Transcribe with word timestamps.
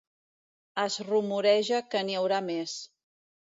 Es 0.83 0.95
rumoreja 1.09 1.83
que 1.93 2.03
n'hi 2.09 2.19
haurà 2.23 2.43
més. 2.51 2.77